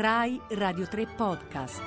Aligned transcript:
Rai 0.00 0.40
Radio 0.50 0.86
3 0.86 1.06
Podcast. 1.16 1.82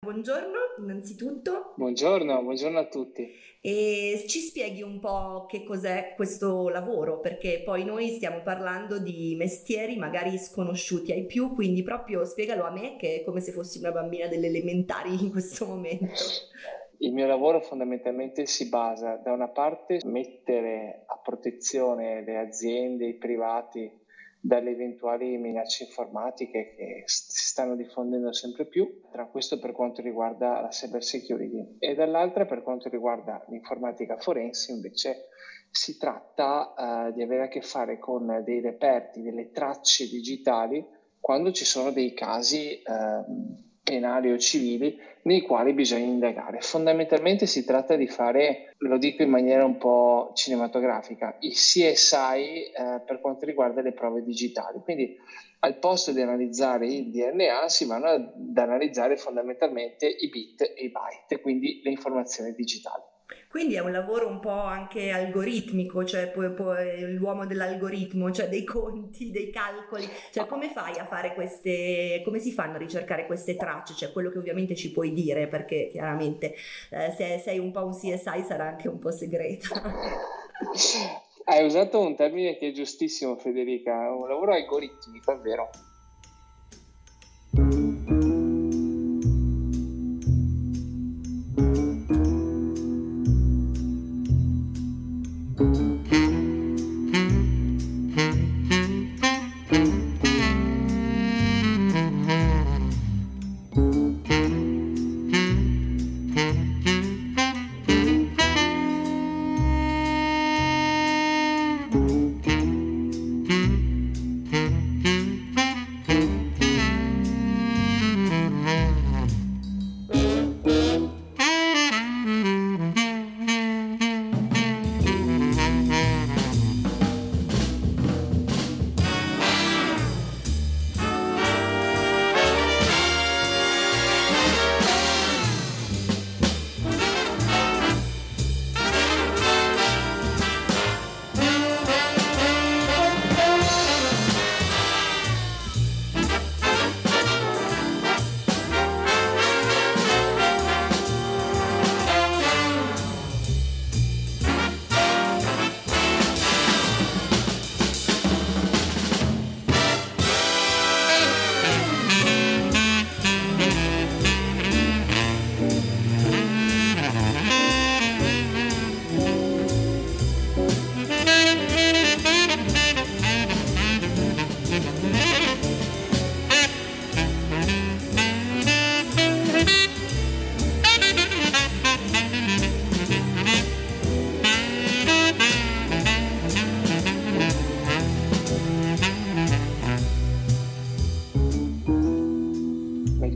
Buongiorno 0.00 0.58
innanzitutto. 0.80 1.74
Buongiorno, 1.76 2.42
buongiorno 2.42 2.80
a 2.80 2.88
tutti. 2.88 3.30
E 3.60 4.24
ci 4.26 4.40
spieghi 4.40 4.82
un 4.82 4.98
po' 4.98 5.46
che 5.48 5.62
cos'è 5.62 6.14
questo 6.16 6.68
lavoro, 6.68 7.20
perché 7.20 7.62
poi 7.64 7.84
noi 7.84 8.08
stiamo 8.08 8.42
parlando 8.42 8.98
di 8.98 9.36
mestieri 9.38 9.96
magari 9.96 10.36
sconosciuti 10.36 11.12
ai 11.12 11.26
più, 11.26 11.54
quindi 11.54 11.84
proprio 11.84 12.24
spiegalo 12.24 12.64
a 12.64 12.72
me 12.72 12.96
che 12.96 13.20
è 13.20 13.24
come 13.24 13.38
se 13.38 13.52
fossi 13.52 13.78
una 13.78 13.92
bambina 13.92 14.26
delle 14.26 14.48
elementari 14.48 15.10
in 15.22 15.30
questo 15.30 15.64
momento. 15.64 16.06
Il 16.98 17.12
mio 17.12 17.28
lavoro 17.28 17.60
fondamentalmente 17.60 18.46
si 18.46 18.68
basa 18.68 19.14
da 19.14 19.30
una 19.30 19.46
parte 19.46 20.00
mettere 20.06 21.04
a 21.06 21.20
protezione 21.22 22.24
le 22.24 22.36
aziende, 22.36 23.06
i 23.06 23.14
privati 23.14 24.06
dalle 24.40 24.70
eventuali 24.70 25.36
minacce 25.36 25.84
informatiche 25.84 26.74
che 26.76 27.02
si 27.06 27.46
stanno 27.46 27.74
diffondendo 27.74 28.32
sempre 28.32 28.66
più, 28.66 29.02
tra 29.10 29.26
questo 29.26 29.58
per 29.58 29.72
quanto 29.72 30.00
riguarda 30.00 30.60
la 30.60 30.68
cyber 30.68 31.02
security 31.02 31.76
e 31.78 31.94
dall'altra 31.94 32.46
per 32.46 32.62
quanto 32.62 32.88
riguarda 32.88 33.44
l'informatica 33.48 34.16
forense 34.16 34.72
invece 34.72 35.26
si 35.70 35.98
tratta 35.98 36.72
uh, 37.08 37.12
di 37.12 37.22
avere 37.22 37.44
a 37.44 37.48
che 37.48 37.60
fare 37.60 37.98
con 37.98 38.42
dei 38.44 38.60
reperti, 38.60 39.22
delle 39.22 39.50
tracce 39.50 40.08
digitali 40.08 40.84
quando 41.20 41.52
ci 41.52 41.64
sono 41.64 41.90
dei 41.90 42.14
casi 42.14 42.80
uh, 42.86 43.66
penali 43.88 44.30
o 44.30 44.38
civili 44.38 44.96
nei 45.22 45.40
quali 45.40 45.72
bisogna 45.72 46.04
indagare. 46.04 46.60
Fondamentalmente 46.60 47.46
si 47.46 47.64
tratta 47.64 47.96
di 47.96 48.06
fare, 48.06 48.74
lo 48.78 48.98
dico 48.98 49.22
in 49.22 49.30
maniera 49.30 49.64
un 49.64 49.76
po' 49.78 50.30
cinematografica, 50.34 51.36
il 51.40 51.52
CSI 51.52 52.70
eh, 52.72 53.02
per 53.04 53.20
quanto 53.20 53.44
riguarda 53.46 53.80
le 53.80 53.92
prove 53.92 54.22
digitali. 54.22 54.80
Quindi 54.82 55.16
al 55.60 55.78
posto 55.78 56.12
di 56.12 56.20
analizzare 56.20 56.86
il 56.86 57.10
DNA 57.10 57.68
si 57.68 57.84
vanno 57.84 58.08
ad 58.08 58.56
analizzare 58.56 59.16
fondamentalmente 59.16 60.06
i 60.06 60.28
bit 60.28 60.62
e 60.62 60.84
i 60.84 60.90
byte, 60.90 61.40
quindi 61.40 61.80
le 61.82 61.90
informazioni 61.90 62.52
digitali. 62.52 63.02
Quindi 63.48 63.74
è 63.74 63.80
un 63.80 63.92
lavoro 63.92 64.26
un 64.26 64.40
po' 64.40 64.50
anche 64.50 65.10
algoritmico, 65.10 66.04
cioè 66.04 66.28
poi, 66.28 66.52
poi 66.52 67.12
l'uomo 67.14 67.46
dell'algoritmo, 67.46 68.30
cioè 68.30 68.48
dei 68.48 68.64
conti, 68.64 69.30
dei 69.30 69.50
calcoli, 69.50 70.08
cioè 70.32 70.46
come 70.46 70.70
fai 70.70 70.98
a 70.98 71.04
fare 71.04 71.34
queste, 71.34 72.22
come 72.24 72.38
si 72.38 72.52
fanno 72.52 72.76
a 72.76 72.78
ricercare 72.78 73.26
queste 73.26 73.56
tracce, 73.56 73.94
cioè 73.94 74.12
quello 74.12 74.30
che 74.30 74.38
ovviamente 74.38 74.74
ci 74.74 74.92
puoi 74.92 75.12
dire 75.12 75.46
perché 75.46 75.88
chiaramente 75.90 76.54
eh, 76.90 77.12
se 77.16 77.38
sei 77.38 77.58
un 77.58 77.70
po' 77.70 77.84
un 77.84 77.92
CSI 77.92 78.44
sarà 78.46 78.68
anche 78.68 78.88
un 78.88 78.98
po' 78.98 79.10
segreta. 79.10 79.68
Hai 81.44 81.64
usato 81.64 82.00
un 82.00 82.14
termine 82.14 82.58
che 82.58 82.68
è 82.68 82.72
giustissimo 82.72 83.36
Federica, 83.36 84.12
un 84.12 84.28
lavoro 84.28 84.52
algoritmico, 84.52 85.32
è 85.32 85.38
vero. 85.38 85.70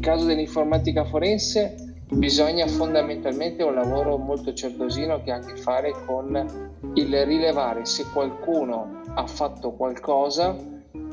Caso 0.02 0.24
dell'informatica 0.24 1.04
forense 1.04 1.76
bisogna 2.10 2.66
fondamentalmente 2.66 3.62
un 3.62 3.74
lavoro 3.74 4.18
molto 4.18 4.52
certosino 4.52 5.22
che 5.22 5.30
ha 5.30 5.36
a 5.36 5.38
che 5.38 5.56
fare 5.56 5.94
con 6.04 6.80
il 6.94 7.24
rilevare 7.24 7.86
se 7.86 8.04
qualcuno 8.12 9.02
ha 9.14 9.26
fatto 9.28 9.70
qualcosa 9.70 10.54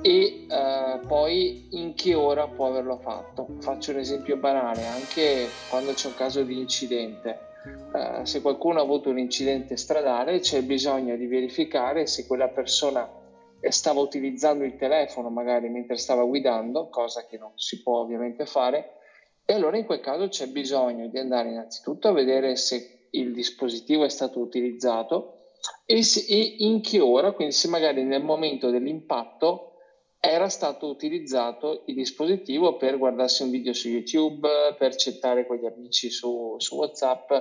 e 0.01 0.45
eh, 0.49 0.99
poi 1.07 1.67
in 1.71 1.93
che 1.93 2.15
ora 2.15 2.47
può 2.47 2.67
averlo 2.67 2.97
fatto. 2.97 3.47
Faccio 3.59 3.91
un 3.91 3.99
esempio 3.99 4.37
banale, 4.37 4.85
anche 4.87 5.47
quando 5.69 5.93
c'è 5.93 6.07
un 6.07 6.15
caso 6.15 6.41
di 6.41 6.59
incidente. 6.59 7.39
Eh, 7.93 8.25
se 8.25 8.41
qualcuno 8.41 8.79
ha 8.79 8.83
avuto 8.83 9.09
un 9.09 9.19
incidente 9.19 9.77
stradale 9.77 10.39
c'è 10.39 10.63
bisogno 10.63 11.15
di 11.15 11.27
verificare 11.27 12.07
se 12.07 12.25
quella 12.25 12.47
persona 12.47 13.07
stava 13.69 13.99
utilizzando 13.99 14.63
il 14.63 14.77
telefono 14.77 15.29
magari 15.29 15.69
mentre 15.69 15.97
stava 15.97 16.23
guidando, 16.23 16.89
cosa 16.89 17.25
che 17.25 17.37
non 17.37 17.51
si 17.55 17.81
può 17.81 17.99
ovviamente 17.99 18.45
fare, 18.45 18.97
e 19.45 19.53
allora 19.53 19.77
in 19.77 19.85
quel 19.85 19.99
caso 19.99 20.27
c'è 20.27 20.47
bisogno 20.47 21.07
di 21.07 21.17
andare 21.17 21.49
innanzitutto 21.49 22.07
a 22.07 22.13
vedere 22.13 22.55
se 22.55 23.07
il 23.11 23.33
dispositivo 23.33 24.05
è 24.05 24.09
stato 24.09 24.39
utilizzato 24.39 25.53
e, 25.85 26.03
se, 26.03 26.25
e 26.27 26.55
in 26.59 26.81
che 26.81 26.99
ora, 26.99 27.31
quindi 27.31 27.53
se 27.53 27.67
magari 27.67 28.03
nel 28.03 28.23
momento 28.23 28.69
dell'impatto 28.69 29.69
era 30.19 30.49
stato 30.49 30.87
utilizzato 30.87 31.83
il 31.85 31.95
dispositivo 31.95 32.75
per 32.75 32.97
guardarsi 32.97 33.43
un 33.43 33.51
video 33.51 33.73
su 33.73 33.87
YouTube, 33.87 34.47
per 34.77 34.95
chattare 34.95 35.47
con 35.47 35.57
gli 35.57 35.65
amici 35.65 36.09
su, 36.09 36.55
su 36.57 36.75
WhatsApp 36.75 37.31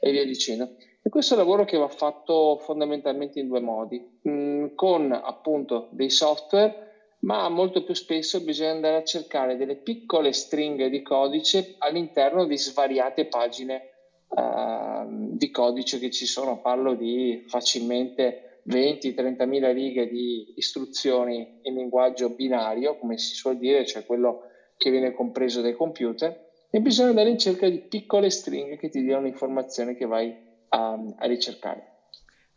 e 0.00 0.10
via 0.10 0.24
dicendo. 0.24 0.76
E 1.06 1.08
questo 1.08 1.34
è 1.34 1.36
un 1.36 1.44
lavoro 1.44 1.64
che 1.64 1.76
va 1.76 1.86
fatto 1.86 2.58
fondamentalmente 2.58 3.38
in 3.38 3.46
due 3.46 3.60
modi, 3.60 4.04
mm, 4.28 4.74
con 4.74 5.12
appunto 5.12 5.86
dei 5.92 6.10
software, 6.10 7.14
ma 7.20 7.48
molto 7.48 7.84
più 7.84 7.94
spesso 7.94 8.42
bisogna 8.42 8.72
andare 8.72 8.96
a 8.96 9.04
cercare 9.04 9.56
delle 9.56 9.76
piccole 9.76 10.32
stringhe 10.32 10.90
di 10.90 11.02
codice 11.02 11.76
all'interno 11.78 12.44
di 12.44 12.58
svariate 12.58 13.26
pagine 13.26 13.82
uh, 14.30 15.06
di 15.36 15.48
codice 15.52 16.00
che 16.00 16.10
ci 16.10 16.26
sono. 16.26 16.60
Parlo 16.60 16.94
di 16.94 17.44
facilmente 17.46 18.62
20-30 18.68 19.46
mila 19.46 19.70
righe 19.70 20.08
di 20.08 20.54
istruzioni 20.56 21.60
in 21.62 21.74
linguaggio 21.74 22.30
binario, 22.30 22.98
come 22.98 23.16
si 23.16 23.32
suol 23.36 23.58
dire, 23.58 23.86
cioè 23.86 24.04
quello 24.04 24.40
che 24.76 24.90
viene 24.90 25.12
compreso 25.12 25.60
dai 25.60 25.76
computer, 25.76 26.50
e 26.68 26.80
bisogna 26.80 27.10
andare 27.10 27.28
in 27.28 27.38
cerca 27.38 27.68
di 27.68 27.78
piccole 27.78 28.28
stringhe 28.28 28.76
che 28.76 28.88
ti 28.88 29.00
diano 29.02 29.22
l'informazione 29.22 29.94
che 29.94 30.04
vai 30.04 30.45
a, 30.72 31.14
a 31.18 31.26
ricercare. 31.28 31.82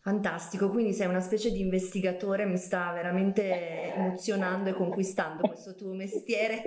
Fantastico, 0.09 0.69
quindi 0.71 0.91
sei 0.93 1.05
una 1.05 1.19
specie 1.19 1.51
di 1.51 1.59
investigatore, 1.59 2.43
mi 2.45 2.57
sta 2.57 2.91
veramente 2.93 3.93
emozionando 3.93 4.69
e 4.69 4.73
conquistando 4.73 5.43
questo 5.45 5.75
tuo 5.75 5.93
mestiere 5.93 6.63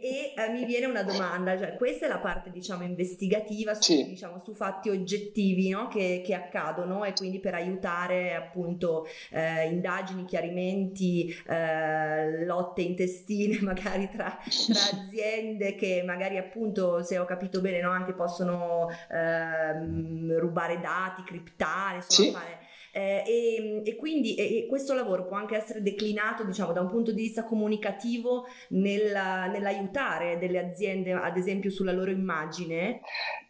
e 0.00 0.34
eh, 0.36 0.48
mi 0.50 0.64
viene 0.64 0.86
una 0.86 1.04
domanda, 1.04 1.56
cioè, 1.56 1.76
questa 1.76 2.06
è 2.06 2.08
la 2.08 2.18
parte 2.18 2.50
diciamo 2.50 2.82
investigativa 2.82 3.74
su, 3.74 3.92
Sì. 3.92 4.04
diciamo, 4.08 4.40
su 4.40 4.54
fatti 4.54 4.88
oggettivi 4.88 5.68
no? 5.68 5.86
che, 5.86 6.20
che 6.26 6.34
accadono 6.34 7.04
e 7.04 7.12
quindi 7.12 7.38
per 7.38 7.54
aiutare 7.54 8.34
appunto 8.34 9.06
eh, 9.30 9.68
indagini, 9.68 10.24
chiarimenti, 10.24 11.32
eh, 11.46 12.44
lotte 12.44 12.82
intestine 12.82 13.58
magari 13.62 14.08
tra, 14.08 14.36
tra 14.66 14.98
aziende 14.98 15.76
che 15.76 16.02
magari 16.04 16.38
appunto 16.38 17.04
se 17.04 17.18
ho 17.18 17.24
capito 17.24 17.60
bene 17.60 17.80
no, 17.80 17.90
anche 17.90 18.14
possono 18.14 18.88
ehm, 19.12 20.36
rubare 20.40 20.80
dati, 20.80 21.22
criptare, 21.22 21.96
insomma 21.96 22.26
Sì. 22.28 22.32
fare 22.32 22.58
eh, 22.92 23.22
e, 23.26 23.82
e 23.84 23.96
quindi 23.96 24.34
e- 24.34 24.58
e 24.58 24.66
questo 24.66 24.94
lavoro 24.94 25.26
può 25.26 25.36
anche 25.36 25.56
essere 25.56 25.82
declinato, 25.82 26.44
diciamo, 26.44 26.72
da 26.72 26.80
un 26.80 26.88
punto 26.88 27.12
di 27.12 27.22
vista 27.22 27.44
comunicativo 27.44 28.46
nella- 28.70 29.46
nell'aiutare 29.46 30.38
delle 30.38 30.58
aziende, 30.58 31.12
ad 31.12 31.36
esempio, 31.36 31.70
sulla 31.70 31.92
loro 31.92 32.10
immagine. 32.10 33.00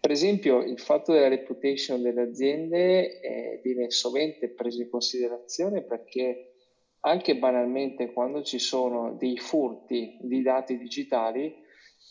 Per 0.01 0.11
esempio, 0.11 0.63
il 0.63 0.79
fatto 0.79 1.13
della 1.13 1.29
reputation 1.29 2.03
delle 2.03 2.23
aziende 2.23 3.21
eh, 3.21 3.61
viene 3.63 3.91
sovente 3.91 4.49
preso 4.51 4.83
in 4.83 4.91
considerazione 4.91 5.83
perché 5.83 6.47
anche 7.01 7.37
banalmente 7.37 8.13
quando 8.13 8.43
ci 8.43 8.59
sono 8.59 9.15
dei 9.15 9.39
furti 9.39 10.19
di 10.21 10.43
dati 10.43 10.77
digitali 10.77 11.55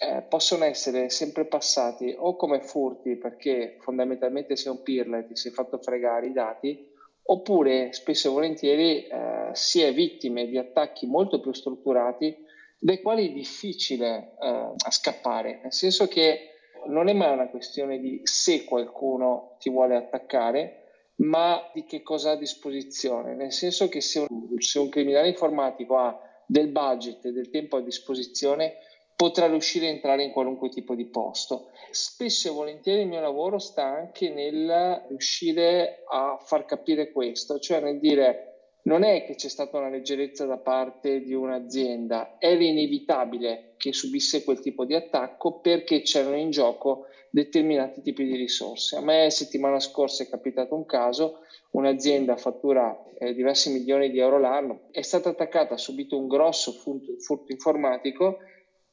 eh, 0.01 0.23
possono 0.27 0.63
essere 0.63 1.09
sempre 1.09 1.45
passati 1.45 2.15
o 2.17 2.35
come 2.35 2.61
furti 2.61 3.17
perché 3.17 3.77
fondamentalmente 3.81 4.55
sei 4.55 4.71
un 4.71 4.81
pirla 4.81 5.19
e 5.19 5.27
ti 5.27 5.35
sei 5.35 5.51
fatto 5.51 5.77
fregare 5.77 6.27
i 6.27 6.33
dati 6.33 6.87
oppure 7.31 7.93
spesso 7.93 8.29
e 8.29 8.31
volentieri 8.31 9.07
eh, 9.07 9.49
si 9.53 9.81
è 9.81 9.93
vittime 9.93 10.47
di 10.47 10.57
attacchi 10.57 11.05
molto 11.05 11.39
più 11.39 11.53
strutturati 11.53 12.35
dai 12.79 13.01
quali 13.01 13.29
è 13.29 13.33
difficile 13.33 14.35
eh, 14.41 14.73
scappare, 14.89 15.59
nel 15.63 15.73
senso 15.73 16.07
che 16.07 16.51
non 16.87 17.09
è 17.09 17.13
mai 17.13 17.33
una 17.33 17.49
questione 17.49 17.99
di 17.99 18.21
se 18.23 18.63
qualcuno 18.63 19.57
ti 19.59 19.69
vuole 19.69 19.95
attaccare, 19.95 20.75
ma 21.15 21.61
di 21.73 21.83
che 21.83 22.01
cosa 22.01 22.29
ha 22.29 22.33
a 22.33 22.37
disposizione, 22.37 23.35
nel 23.35 23.51
senso 23.51 23.89
che 23.89 23.99
se 23.99 24.25
un, 24.27 24.59
se 24.59 24.79
un 24.79 24.87
criminale 24.87 25.27
informatico 25.27 25.97
ha 25.97 26.17
del 26.45 26.69
budget 26.69 27.25
e 27.25 27.31
del 27.33 27.49
tempo 27.49 27.75
a 27.75 27.81
disposizione, 27.81 28.75
potrà 29.19 29.47
riuscire 29.47 29.87
a 29.87 29.89
entrare 29.89 30.23
in 30.23 30.31
qualunque 30.31 30.69
tipo 30.69 30.95
di 30.95 31.03
posto. 31.03 31.71
Spesso 31.91 32.47
e 32.47 32.51
volentieri 32.51 33.01
il 33.01 33.07
mio 33.09 33.19
lavoro 33.19 33.59
sta 33.59 33.83
anche 33.83 34.29
nel 34.29 35.03
riuscire 35.09 36.05
a 36.09 36.39
far 36.41 36.63
capire 36.63 37.11
questo, 37.11 37.59
cioè 37.59 37.81
nel 37.81 37.99
dire 37.99 38.77
non 38.83 39.03
è 39.03 39.25
che 39.25 39.35
c'è 39.35 39.49
stata 39.49 39.77
una 39.77 39.89
leggerezza 39.89 40.45
da 40.45 40.55
parte 40.55 41.19
di 41.19 41.33
un'azienda, 41.33 42.37
era 42.39 42.63
inevitabile 42.63 43.73
che 43.75 43.91
subisse 43.91 44.45
quel 44.45 44.61
tipo 44.61 44.85
di 44.85 44.95
attacco 44.95 45.59
perché 45.59 46.01
c'erano 46.01 46.37
in 46.37 46.49
gioco 46.49 47.07
determinati 47.29 48.01
tipi 48.01 48.23
di 48.23 48.37
risorse. 48.37 48.95
A 48.95 49.01
me 49.01 49.29
settimana 49.31 49.81
scorsa 49.81 50.23
è 50.23 50.29
capitato 50.29 50.75
un 50.75 50.85
caso, 50.85 51.39
un'azienda 51.71 52.37
fattura 52.37 52.97
eh, 53.17 53.33
diversi 53.33 53.69
milioni 53.69 54.11
di 54.11 54.19
euro 54.19 54.39
l'anno, 54.39 54.87
è 54.91 55.01
stata 55.01 55.27
attaccata, 55.27 55.73
ha 55.73 55.77
subito 55.77 56.17
un 56.17 56.29
grosso 56.29 56.71
furto, 56.71 57.19
furto 57.19 57.51
informatico 57.51 58.37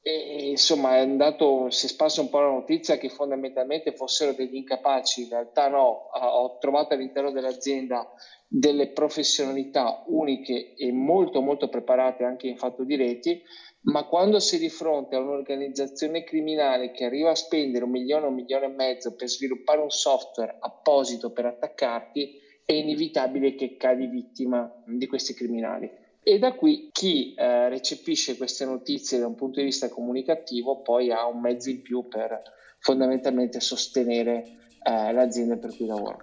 e 0.08 0.50
insomma 0.50 0.98
è 0.98 1.00
andato, 1.00 1.68
si 1.70 1.86
è 1.86 1.88
sparsa 1.88 2.20
un 2.20 2.28
po' 2.28 2.38
la 2.38 2.50
notizia 2.50 2.96
che 2.96 3.08
fondamentalmente 3.08 3.90
fossero 3.90 4.34
degli 4.34 4.54
incapaci, 4.54 5.22
in 5.22 5.30
realtà 5.30 5.66
no, 5.66 6.10
ho 6.12 6.58
trovato 6.58 6.94
all'interno 6.94 7.32
dell'azienda 7.32 8.08
delle 8.46 8.92
professionalità 8.92 10.04
uniche 10.06 10.74
e 10.76 10.92
molto 10.92 11.40
molto 11.40 11.68
preparate 11.68 12.22
anche 12.22 12.46
in 12.46 12.56
fatto 12.56 12.84
di 12.84 12.94
reti, 12.94 13.42
ma 13.86 14.04
quando 14.04 14.38
sei 14.38 14.60
di 14.60 14.68
fronte 14.68 15.16
a 15.16 15.20
un'organizzazione 15.20 16.22
criminale 16.22 16.92
che 16.92 17.04
arriva 17.04 17.30
a 17.30 17.34
spendere 17.34 17.82
un 17.82 17.90
milione, 17.90 18.26
un 18.26 18.34
milione 18.34 18.66
e 18.66 18.74
mezzo 18.76 19.16
per 19.16 19.28
sviluppare 19.28 19.80
un 19.80 19.90
software 19.90 20.56
apposito 20.60 21.32
per 21.32 21.46
attaccarti, 21.46 22.30
è 22.64 22.74
inevitabile 22.74 23.56
che 23.56 23.76
cadi 23.76 24.06
vittima 24.06 24.72
di 24.86 25.06
questi 25.08 25.34
criminali. 25.34 25.90
E 26.28 26.40
da 26.40 26.55
qui 26.55 26.88
chi 26.90 27.34
eh, 27.34 27.69
recepisce 27.69 28.37
queste 28.37 28.64
notizie 28.64 29.20
da 29.20 29.28
un 29.28 29.37
punto 29.37 29.61
di 29.61 29.67
vista 29.67 29.88
comunicativo 29.88 30.82
poi 30.82 31.12
ha 31.12 31.25
un 31.25 31.40
mezzo 31.40 31.70
in 31.70 31.82
più 31.82 32.08
per 32.08 32.43
fondamentalmente 32.81 33.61
sostenere 33.61 34.43
eh, 34.82 35.12
l'azienda 35.12 35.56
per 35.56 35.76
cui 35.76 35.87
lavora. 35.87 36.19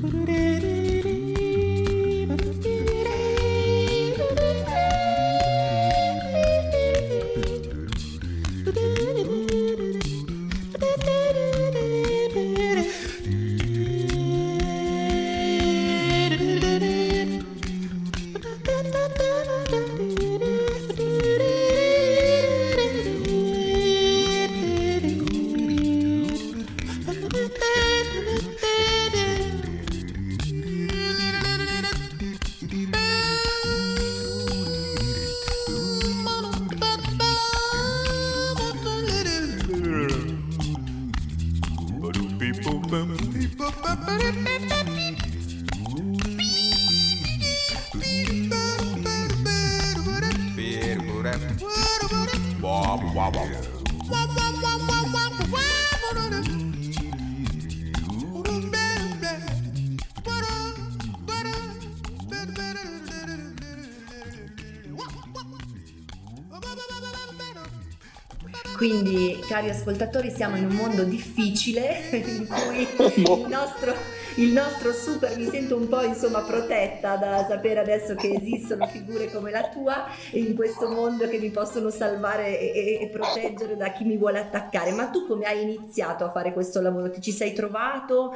Thank. 0.00 0.37
wah 52.88 52.96
wah 53.14 53.28
wah. 53.34 53.44
wah. 54.08 54.97
Quindi, 68.78 69.40
cari 69.48 69.70
ascoltatori, 69.70 70.30
siamo 70.30 70.54
in 70.54 70.66
un 70.66 70.76
mondo 70.76 71.02
difficile 71.02 71.98
in 72.14 72.46
cui 72.46 72.86
il 73.42 73.46
nostro, 73.48 73.92
il 74.36 74.52
nostro 74.52 74.92
super, 74.92 75.36
mi 75.36 75.46
sento 75.46 75.74
un 75.74 75.88
po' 75.88 76.02
insomma 76.02 76.42
protetta 76.42 77.16
da 77.16 77.44
sapere 77.48 77.80
adesso 77.80 78.14
che 78.14 78.32
esistono 78.32 78.86
figure 78.86 79.32
come 79.32 79.50
la 79.50 79.68
tua 79.68 80.06
in 80.34 80.54
questo 80.54 80.88
mondo 80.88 81.26
che 81.28 81.38
mi 81.38 81.50
possono 81.50 81.90
salvare 81.90 82.56
e, 82.56 83.00
e 83.00 83.08
proteggere 83.08 83.76
da 83.76 83.90
chi 83.90 84.04
mi 84.04 84.16
vuole 84.16 84.38
attaccare. 84.38 84.92
Ma 84.92 85.08
tu 85.08 85.26
come 85.26 85.46
hai 85.46 85.60
iniziato 85.60 86.24
a 86.24 86.30
fare 86.30 86.52
questo 86.52 86.80
lavoro? 86.80 87.10
Ti 87.10 87.20
ci 87.20 87.32
sei 87.32 87.52
trovato? 87.54 88.30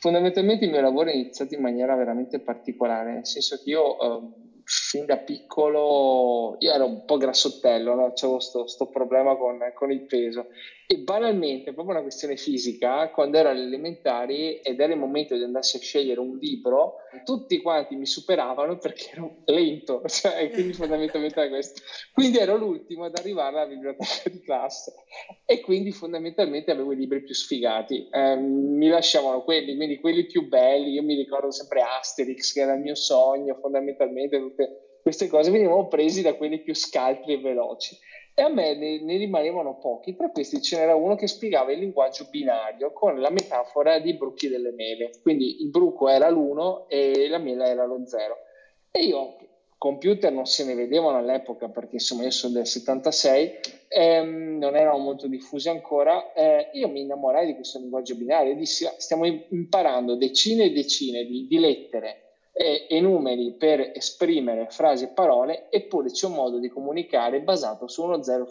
Fondamentalmente 0.00 0.64
il 0.64 0.72
mio 0.72 0.80
lavoro 0.80 1.10
è 1.10 1.14
iniziato 1.14 1.54
in 1.54 1.60
maniera 1.60 1.94
veramente 1.94 2.40
particolare, 2.40 3.12
nel 3.12 3.26
senso 3.26 3.60
che 3.62 3.70
io... 3.70 4.00
Eh, 4.00 4.43
fin 4.94 5.06
da 5.06 5.16
piccolo 5.16 6.56
io 6.60 6.72
ero 6.72 6.86
un 6.86 7.04
po' 7.04 7.16
grassottello, 7.16 7.94
no? 7.94 8.12
avevo 8.16 8.38
questo 8.38 8.86
problema 8.86 9.34
con, 9.34 9.58
con, 9.74 9.90
il 9.90 10.02
peso 10.02 10.46
e 10.86 10.98
banalmente, 10.98 11.72
proprio 11.72 11.94
una 11.94 12.02
questione 12.02 12.36
fisica, 12.36 13.08
quando 13.08 13.38
ero 13.38 13.48
alle 13.48 13.62
elementari 13.62 14.60
ed 14.60 14.78
era 14.78 14.92
il 14.92 14.98
momento 14.98 15.34
di 15.34 15.42
andarsi 15.42 15.78
a 15.78 15.80
scegliere 15.80 16.20
un 16.20 16.36
libro, 16.36 16.96
tutti 17.24 17.60
quanti 17.62 17.96
mi 17.96 18.04
superavano 18.04 18.76
perché 18.76 19.12
ero 19.12 19.36
lento, 19.46 20.02
cioè, 20.06 20.50
quindi 20.50 20.74
fondamentalmente 20.74 21.40
era 21.40 21.48
questo. 21.48 21.80
Quindi 22.12 22.38
ero 22.38 22.56
l'ultimo 22.56 23.04
ad 23.04 23.16
arrivare 23.16 23.56
alla 23.56 23.66
biblioteca 23.66 24.28
di 24.28 24.40
classe 24.42 24.92
e 25.46 25.60
quindi 25.60 25.90
fondamentalmente 25.90 26.70
avevo 26.70 26.92
i 26.92 26.96
libri 26.96 27.22
più 27.22 27.34
sfigati, 27.34 28.08
eh, 28.10 28.36
mi 28.36 28.88
lasciavano 28.88 29.42
quelli, 29.42 29.74
quindi 29.76 29.98
quelli 29.98 30.26
più 30.26 30.46
belli, 30.48 30.92
io 30.92 31.02
mi 31.02 31.14
ricordo 31.14 31.50
sempre 31.50 31.80
Asterix 31.80 32.52
che 32.52 32.60
era 32.60 32.74
il 32.74 32.82
mio 32.82 32.94
sogno, 32.94 33.58
fondamentalmente 33.58 34.38
tutte 34.38 34.83
queste 35.04 35.26
cose 35.26 35.50
venivano 35.50 35.86
presi 35.86 36.22
da 36.22 36.32
quelli 36.32 36.62
più 36.62 36.74
scaltri 36.74 37.34
e 37.34 37.38
veloci 37.38 37.94
e 38.32 38.40
a 38.40 38.48
me 38.48 38.74
ne, 38.74 39.02
ne, 39.02 39.18
rimanevano 39.18 39.78
pochi. 39.78 40.16
Tra 40.16 40.30
questi 40.30 40.62
ce 40.62 40.78
n'era 40.78 40.94
uno 40.94 41.14
che 41.14 41.26
spiegava 41.26 41.72
il 41.72 41.80
linguaggio 41.80 42.26
binario 42.30 42.90
con 42.94 43.20
la 43.20 43.28
metafora 43.28 43.98
di 43.98 44.14
bruchi 44.14 44.48
delle 44.48 44.72
mele. 44.72 45.10
Quindi 45.20 45.60
il 45.62 45.68
bruco 45.68 46.08
era 46.08 46.30
l'1 46.30 46.86
e 46.88 47.28
la 47.28 47.36
mela 47.36 47.66
era 47.66 47.84
lo 47.84 48.00
0. 48.02 48.36
E 48.92 49.04
io, 49.04 49.36
computer 49.76 50.32
non 50.32 50.46
se 50.46 50.64
ne 50.64 50.74
vedevano 50.74 51.18
all'epoca 51.18 51.68
perché 51.68 51.96
insomma 51.96 52.22
io 52.22 52.30
sono 52.30 52.54
del 52.54 52.66
76, 52.66 53.58
ehm, 53.88 54.56
non 54.56 54.74
erano 54.74 54.96
molto 54.96 55.26
diffusi 55.26 55.68
ancora, 55.68 56.32
eh, 56.32 56.70
io 56.72 56.88
mi 56.88 57.02
innamorai 57.02 57.44
di 57.44 57.54
questo 57.54 57.78
linguaggio 57.78 58.16
binario 58.16 58.52
e 58.52 58.56
dissi 58.56 58.86
ah, 58.86 58.94
stiamo 58.96 59.26
imparando 59.26 60.16
decine 60.16 60.64
e 60.64 60.72
decine 60.72 61.26
di, 61.26 61.46
di 61.46 61.58
lettere 61.58 62.23
e, 62.56 62.86
e, 62.88 63.00
numeri 63.00 63.56
per 63.56 63.90
esprimere 63.92 64.68
frasi 64.70 65.04
e 65.04 65.08
parole, 65.08 65.66
eppure 65.70 66.10
c'è 66.10 66.26
un 66.26 66.34
modo 66.34 66.60
di 66.60 66.68
comunicare 66.68 67.42
basato 67.42 67.88
su 67.88 68.04
uno 68.04 68.22
0 68.22 68.46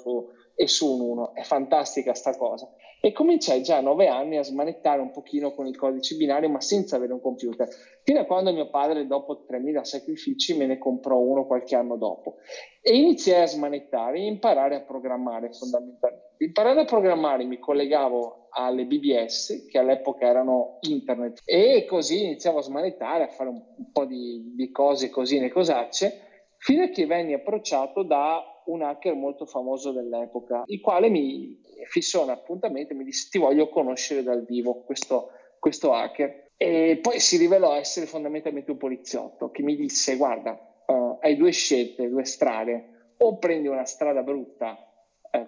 e 0.56 0.68
su 0.68 0.92
un 0.94 1.00
1. 1.00 1.36
È 1.36 1.42
fantastica 1.44 2.14
sta 2.14 2.36
cosa. 2.36 2.70
E 3.00 3.14
cominciai 3.14 3.64
già 3.64 3.78
a 3.78 3.82
nove 3.82 4.08
anni 4.08 4.38
a 4.38 4.44
smanettare 4.44 5.02
un 5.02 5.12
pochino 5.12 5.54
con 5.54 5.68
il 5.68 5.78
codice 5.78 6.16
binario, 6.16 6.50
ma 6.50 6.60
senza 6.60 6.98
avere 6.98 7.14
un 7.14 7.22
computer. 7.22 7.68
Fino 8.04 8.20
a 8.20 8.26
quando 8.26 8.52
mio 8.52 8.70
padre, 8.70 9.08
dopo 9.08 9.46
3.000 9.50 9.82
sacrifici, 9.84 10.58
me 10.58 10.66
ne 10.66 10.78
comprò 10.78 11.18
uno 11.18 11.46
qualche 11.46 11.76
anno 11.76 11.96
dopo. 11.96 12.36
E 12.82 12.96
iniziai 12.96 13.44
a 13.44 13.48
smanettare 13.48 14.20
e 14.20 14.26
imparare 14.26 14.76
a 14.76 14.82
programmare 14.82 15.52
fondamentalmente. 15.52 16.23
Imparare 16.38 16.82
a 16.82 16.86
programmare 16.86 17.46
mi 17.46 17.60
collegavo 17.60 18.48
alle 18.50 18.86
BBS, 18.86 19.66
che 19.68 19.78
all'epoca 19.78 20.26
erano 20.26 20.78
internet, 20.82 21.42
e 21.46 21.86
così 21.86 22.24
iniziavo 22.24 22.60
a 22.60 22.64
smanettare, 22.64 23.24
a 23.24 23.28
fare 23.28 23.50
un, 23.50 23.62
po' 23.92 24.06
di, 24.06 24.54
di 24.56 24.72
cose 24.72 25.10
cosine 25.10 25.50
cosacce, 25.50 26.54
fino 26.58 26.84
a 26.84 26.90
che 26.90 27.06
venni 27.06 27.34
approcciato 27.34 28.04
da 28.04 28.42
un 28.66 28.82
hacker 28.82 29.16
molto 29.16 29.46
famoso 29.46 29.92
dell'epoca, 29.92 30.64
il 30.68 30.80
quale 30.82 31.10
mi 31.10 31.60
fissò 31.88 32.24
un 32.24 32.30
appuntamento 32.30 32.94
e 32.94 32.96
mi 32.96 33.04
disse 33.04 33.28
ti 33.30 33.38
voglio 33.38 33.70
conoscere 33.70 34.24
dal 34.24 34.46
vivo 34.46 34.84
questo, 34.84 35.32
questo 35.60 35.94
hacker. 35.94 36.52
E 36.56 37.00
poi 37.02 37.20
si 37.20 37.38
rivelò 37.38 37.76
essere 37.76 38.06
fondamentalmente 38.06 38.72
un 38.72 38.78
poliziotto 38.78 39.50
che 39.50 39.64
mi 39.64 39.76
disse 39.76 40.16
guarda, 40.16 40.58
uh, 40.86 41.18
hai 41.20 41.36
due 41.36 41.52
scelte, 41.52 42.08
due 42.08 42.24
strade, 42.24 43.14
o 43.18 43.38
prendi 43.38 43.68
una 43.68 43.86
strada 43.86 44.22
brutta 44.22 44.93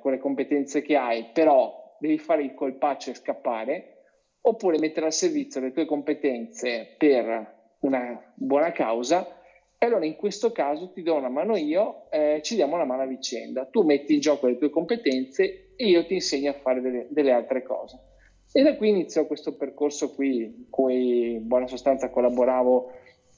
con 0.05 0.13
le 0.13 0.19
competenze 0.19 0.83
che 0.83 0.95
hai, 0.95 1.31
però 1.33 1.97
devi 1.97 2.19
fare 2.19 2.43
il 2.43 2.53
colpaccio 2.53 3.09
e 3.09 3.15
scappare, 3.15 4.03
oppure 4.41 4.77
mettere 4.77 5.07
al 5.07 5.13
servizio 5.13 5.59
le 5.59 5.71
tue 5.71 5.87
competenze 5.87 6.93
per 6.95 7.77
una 7.79 8.33
buona 8.35 8.71
causa 8.71 9.27
e 9.79 9.83
allora 9.87 10.05
in 10.05 10.15
questo 10.15 10.51
caso 10.51 10.91
ti 10.91 11.01
do 11.01 11.15
una 11.15 11.29
mano 11.29 11.57
io, 11.57 12.11
eh, 12.11 12.39
ci 12.43 12.53
diamo 12.53 12.75
una 12.75 12.85
mano 12.85 13.01
a 13.01 13.07
vicenda. 13.07 13.65
Tu 13.65 13.81
metti 13.81 14.13
in 14.13 14.19
gioco 14.19 14.45
le 14.45 14.59
tue 14.59 14.69
competenze 14.69 15.71
e 15.75 15.87
io 15.87 16.05
ti 16.05 16.13
insegno 16.13 16.51
a 16.51 16.53
fare 16.53 16.81
delle, 16.81 17.07
delle 17.09 17.31
altre 17.31 17.63
cose. 17.63 17.97
E 18.51 18.61
da 18.61 18.75
qui 18.75 18.89
iniziò 18.89 19.25
questo 19.25 19.55
percorso 19.55 20.13
qui, 20.13 20.43
in 20.43 20.69
cui 20.69 21.31
in 21.31 21.47
buona 21.47 21.65
sostanza 21.65 22.11
collaboravo 22.11 22.91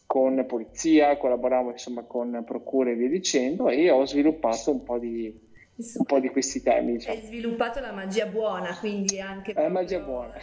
con 0.06 0.44
polizia, 0.46 1.16
collaboravo 1.16 1.72
insomma 1.72 2.04
con 2.04 2.44
procure 2.46 2.92
e 2.92 2.96
via 2.96 3.08
dicendo 3.08 3.70
e 3.70 3.90
ho 3.90 4.06
sviluppato 4.06 4.72
un 4.72 4.84
po' 4.84 4.98
di, 4.98 5.47
un 5.78 6.06
po 6.06 6.20
di 6.20 6.30
questi 6.30 6.62
temi. 6.62 6.94
Diciamo. 6.94 7.18
Hai 7.18 7.26
sviluppato 7.26 7.80
la 7.80 7.92
magia 7.92 8.26
buona, 8.26 8.78
quindi 8.78 9.20
anche... 9.20 9.54
La 9.54 9.70
magia 9.70 10.00
buona. 10.00 10.34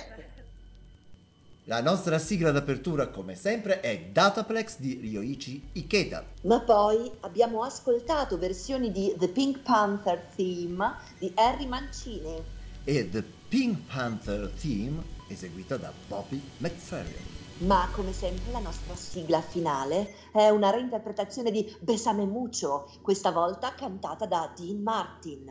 La 1.66 1.80
nostra 1.80 2.18
sigla 2.18 2.50
d'apertura, 2.50 3.08
come 3.08 3.34
sempre, 3.34 3.80
è 3.80 3.98
Dataplex 4.12 4.78
di 4.78 4.98
Ryoichi 5.00 5.70
Ikeda. 5.72 6.22
Ma 6.42 6.60
poi 6.60 7.10
abbiamo 7.20 7.62
ascoltato 7.62 8.36
versioni 8.36 8.92
di 8.92 9.14
The 9.18 9.28
Pink 9.28 9.60
Panther 9.60 10.20
Theme 10.36 10.94
di 11.18 11.32
Harry 11.36 11.64
Mancini. 11.64 12.42
E 12.84 13.08
The 13.08 13.24
Pink 13.48 13.78
Panther 13.90 14.50
Theme 14.60 15.02
eseguita 15.28 15.78
da 15.78 15.90
Bobby 16.06 16.38
McFerrin. 16.58 17.43
Ma 17.58 17.88
come 17.92 18.12
sempre 18.12 18.50
la 18.50 18.58
nostra 18.58 18.94
sigla 18.96 19.40
finale 19.40 20.14
è 20.32 20.48
una 20.48 20.70
reinterpretazione 20.70 21.50
di 21.52 21.74
Besame 21.80 22.26
Mucho, 22.26 22.90
questa 23.00 23.30
volta 23.30 23.74
cantata 23.74 24.26
da 24.26 24.52
Dean 24.56 24.82
Martin. 24.82 25.48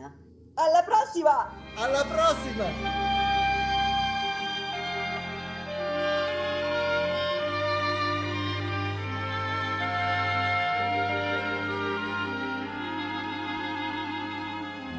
Alla 0.54 0.82
prossima! 0.82 1.50
Alla 1.76 2.04
prossima! 2.04 3.12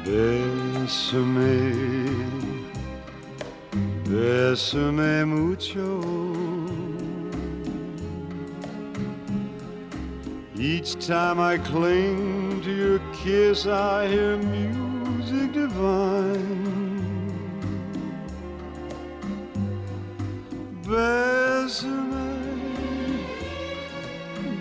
Bésame, 0.06 1.72
bésame 4.04 5.24
mucho. 5.24 6.55
Each 10.58 10.94
time 11.06 11.38
I 11.38 11.58
cling 11.58 12.62
to 12.62 12.72
your 12.74 12.98
kiss, 13.12 13.66
I 13.66 14.08
hear 14.08 14.38
music 14.38 15.52
divine. 15.52 16.96
Bésame, 20.82 22.40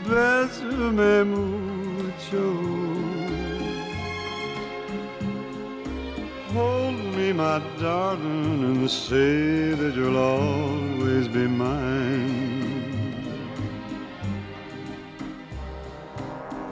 bésame 0.05 1.23
mucho. 1.23 2.45
Hold 6.51 6.95
me, 7.15 7.31
my 7.31 7.61
darling, 7.79 8.63
and 8.65 8.91
say 8.91 9.73
that 9.75 9.95
you'll 9.95 10.17
always 10.17 11.29
be 11.29 11.47
mine. 11.47 12.74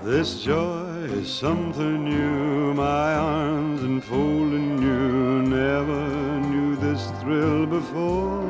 This 0.04 0.44
joy 0.44 1.08
is 1.16 1.32
something 1.32 2.04
new, 2.04 2.74
my 2.74 3.16
arms 3.16 3.82
enfolding 3.84 4.82
you. 4.82 5.44
Never 5.44 6.42
knew 6.42 6.76
this 6.76 7.10
thrill 7.22 7.66
before. 7.66 8.42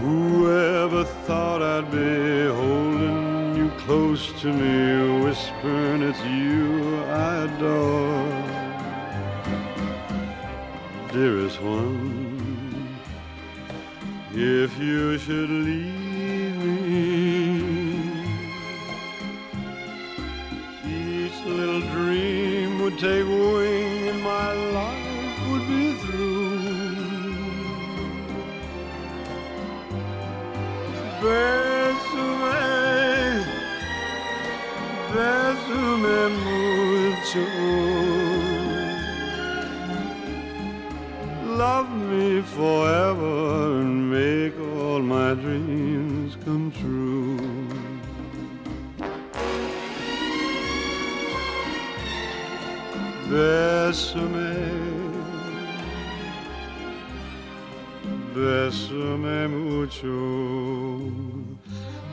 Whoever 0.00 1.04
thought 1.26 1.60
I'd 1.60 1.90
be 1.90 2.46
holding 2.54 3.54
you 3.54 3.68
close 3.80 4.32
to 4.40 4.50
me, 4.50 5.22
whispering 5.22 6.00
it's 6.04 6.24
you 6.24 6.96
I 7.04 7.44
adore 7.44 8.48
dearest 11.12 11.60
one, 11.60 12.98
if 14.32 14.78
you 14.78 15.18
should 15.18 15.50
leave 15.50 16.07
take 23.00 23.26
wing 23.26 24.08
and 24.08 24.20
my 24.22 24.52
life 24.78 25.38
would 25.48 25.64
be 25.68 25.92
through. 26.02 26.58
Bésame, 31.22 32.64
bésame 35.12 36.20
mucho. 36.44 37.46
love 41.58 41.90
me 41.90 42.40
forever 42.40 43.80
and 43.80 44.10
make 44.10 44.56
all 44.76 45.00
my 45.00 45.34
dreams 45.34 45.97
Bésame, 53.30 54.56
Bésame 58.34 59.48
mucho. 59.48 61.12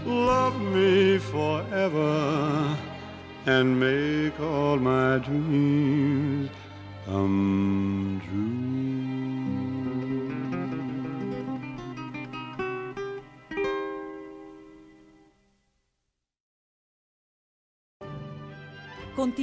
Love 0.06 0.60
me 0.60 1.18
forever 1.18 2.78
and 3.46 3.80
make 3.80 4.38
all 4.42 4.78
my 4.78 5.18
dreams 5.20 6.50
come 7.06 7.95